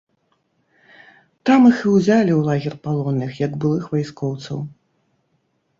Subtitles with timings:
[1.49, 4.59] Там іх і ўзялі ў лагер палонных, як былых вайскоўцаў.